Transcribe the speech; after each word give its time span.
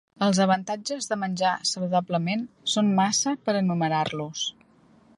Els 0.27 0.37
avantatges 0.45 1.09
de 1.11 1.17
menjar 1.25 1.51
saludablement 1.73 2.43
són 2.75 2.91
massa 3.03 3.35
per 3.47 3.59
enumerar-los. 3.63 4.49